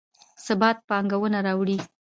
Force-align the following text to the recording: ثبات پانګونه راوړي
ثبات 0.45 0.77
پانګونه 0.89 1.39
راوړي 1.47 1.77